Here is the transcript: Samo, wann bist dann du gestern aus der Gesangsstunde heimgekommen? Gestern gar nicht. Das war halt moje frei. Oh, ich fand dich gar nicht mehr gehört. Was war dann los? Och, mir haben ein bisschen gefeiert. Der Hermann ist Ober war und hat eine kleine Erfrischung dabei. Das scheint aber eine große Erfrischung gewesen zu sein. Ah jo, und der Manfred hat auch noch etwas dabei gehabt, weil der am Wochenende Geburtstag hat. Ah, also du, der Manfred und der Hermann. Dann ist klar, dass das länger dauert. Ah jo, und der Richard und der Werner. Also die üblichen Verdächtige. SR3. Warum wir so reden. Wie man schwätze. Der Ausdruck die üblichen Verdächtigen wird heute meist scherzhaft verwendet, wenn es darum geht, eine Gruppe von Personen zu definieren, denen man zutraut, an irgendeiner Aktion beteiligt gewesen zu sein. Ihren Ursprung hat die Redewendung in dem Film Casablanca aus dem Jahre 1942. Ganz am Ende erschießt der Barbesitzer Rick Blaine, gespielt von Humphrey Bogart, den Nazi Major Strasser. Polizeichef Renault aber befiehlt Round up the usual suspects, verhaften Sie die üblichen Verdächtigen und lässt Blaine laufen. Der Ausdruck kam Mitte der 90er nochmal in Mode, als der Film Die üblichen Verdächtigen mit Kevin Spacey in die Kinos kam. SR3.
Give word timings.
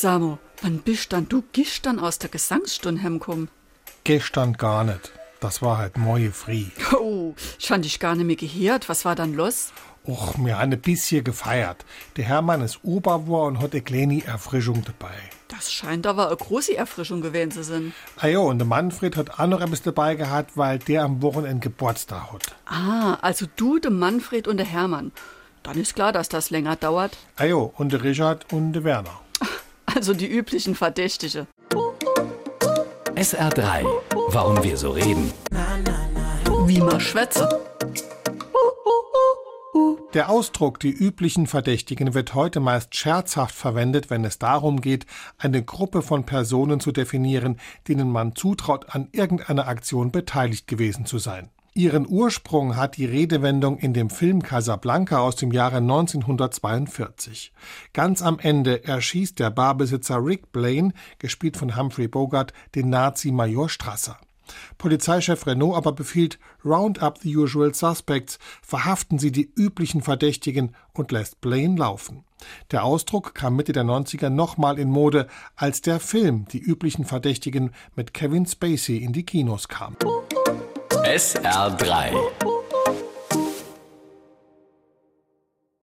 Samo, 0.00 0.38
wann 0.60 0.80
bist 0.80 1.14
dann 1.14 1.26
du 1.26 1.42
gestern 1.52 1.98
aus 1.98 2.18
der 2.18 2.28
Gesangsstunde 2.28 3.02
heimgekommen? 3.02 3.48
Gestern 4.04 4.52
gar 4.52 4.84
nicht. 4.84 5.10
Das 5.40 5.62
war 5.62 5.78
halt 5.78 5.96
moje 5.96 6.32
frei. 6.32 6.66
Oh, 6.92 7.34
ich 7.58 7.66
fand 7.66 7.86
dich 7.86 7.98
gar 7.98 8.14
nicht 8.14 8.26
mehr 8.26 8.36
gehört. 8.36 8.90
Was 8.90 9.06
war 9.06 9.14
dann 9.14 9.32
los? 9.32 9.72
Och, 10.06 10.36
mir 10.36 10.58
haben 10.58 10.70
ein 10.70 10.80
bisschen 10.82 11.24
gefeiert. 11.24 11.86
Der 12.16 12.26
Hermann 12.26 12.60
ist 12.60 12.80
Ober 12.82 13.26
war 13.26 13.44
und 13.44 13.58
hat 13.60 13.72
eine 13.72 13.80
kleine 13.80 14.22
Erfrischung 14.22 14.84
dabei. 14.84 15.14
Das 15.48 15.72
scheint 15.72 16.06
aber 16.06 16.26
eine 16.26 16.36
große 16.36 16.76
Erfrischung 16.76 17.22
gewesen 17.22 17.52
zu 17.52 17.64
sein. 17.64 17.94
Ah 18.18 18.26
jo, 18.26 18.42
und 18.42 18.58
der 18.58 18.66
Manfred 18.66 19.16
hat 19.16 19.40
auch 19.40 19.46
noch 19.46 19.62
etwas 19.62 19.80
dabei 19.80 20.14
gehabt, 20.14 20.58
weil 20.58 20.78
der 20.78 21.04
am 21.04 21.22
Wochenende 21.22 21.60
Geburtstag 21.60 22.34
hat. 22.34 22.54
Ah, 22.66 23.14
also 23.22 23.46
du, 23.56 23.78
der 23.78 23.90
Manfred 23.90 24.46
und 24.46 24.58
der 24.58 24.66
Hermann. 24.66 25.12
Dann 25.62 25.78
ist 25.80 25.94
klar, 25.94 26.12
dass 26.12 26.28
das 26.28 26.50
länger 26.50 26.76
dauert. 26.76 27.16
Ah 27.36 27.44
jo, 27.44 27.72
und 27.76 27.92
der 27.92 28.04
Richard 28.04 28.52
und 28.52 28.74
der 28.74 28.84
Werner. 28.84 29.20
Also 29.96 30.12
die 30.12 30.26
üblichen 30.26 30.74
Verdächtige. 30.74 31.46
SR3. 33.14 33.86
Warum 34.28 34.62
wir 34.62 34.76
so 34.76 34.90
reden. 34.90 35.32
Wie 36.66 36.80
man 36.80 37.00
schwätze. 37.00 37.48
Der 40.12 40.28
Ausdruck 40.28 40.80
die 40.80 40.90
üblichen 40.90 41.46
Verdächtigen 41.46 42.12
wird 42.12 42.34
heute 42.34 42.60
meist 42.60 42.94
scherzhaft 42.94 43.54
verwendet, 43.54 44.10
wenn 44.10 44.26
es 44.26 44.38
darum 44.38 44.82
geht, 44.82 45.06
eine 45.38 45.64
Gruppe 45.64 46.02
von 46.02 46.26
Personen 46.26 46.78
zu 46.78 46.92
definieren, 46.92 47.58
denen 47.88 48.12
man 48.12 48.36
zutraut, 48.36 48.94
an 48.94 49.08
irgendeiner 49.12 49.66
Aktion 49.66 50.12
beteiligt 50.12 50.66
gewesen 50.66 51.06
zu 51.06 51.16
sein. 51.18 51.48
Ihren 51.76 52.08
Ursprung 52.08 52.74
hat 52.74 52.96
die 52.96 53.04
Redewendung 53.04 53.76
in 53.76 53.92
dem 53.92 54.08
Film 54.08 54.42
Casablanca 54.42 55.18
aus 55.18 55.36
dem 55.36 55.52
Jahre 55.52 55.76
1942. 55.76 57.52
Ganz 57.92 58.22
am 58.22 58.38
Ende 58.38 58.82
erschießt 58.82 59.38
der 59.38 59.50
Barbesitzer 59.50 60.24
Rick 60.24 60.52
Blaine, 60.52 60.94
gespielt 61.18 61.58
von 61.58 61.76
Humphrey 61.76 62.08
Bogart, 62.08 62.54
den 62.74 62.88
Nazi 62.88 63.30
Major 63.30 63.68
Strasser. 63.68 64.16
Polizeichef 64.78 65.46
Renault 65.46 65.76
aber 65.76 65.92
befiehlt 65.92 66.38
Round 66.64 67.02
up 67.02 67.18
the 67.18 67.36
usual 67.36 67.74
suspects, 67.74 68.38
verhaften 68.62 69.18
Sie 69.18 69.30
die 69.30 69.52
üblichen 69.54 70.00
Verdächtigen 70.00 70.74
und 70.94 71.12
lässt 71.12 71.42
Blaine 71.42 71.76
laufen. 71.76 72.24
Der 72.70 72.84
Ausdruck 72.84 73.34
kam 73.34 73.54
Mitte 73.54 73.74
der 73.74 73.84
90er 73.84 74.30
nochmal 74.30 74.78
in 74.78 74.88
Mode, 74.88 75.26
als 75.56 75.82
der 75.82 76.00
Film 76.00 76.46
Die 76.52 76.60
üblichen 76.60 77.04
Verdächtigen 77.04 77.72
mit 77.94 78.14
Kevin 78.14 78.46
Spacey 78.46 78.96
in 78.96 79.12
die 79.12 79.26
Kinos 79.26 79.68
kam. 79.68 79.94
SR3. 81.06 82.65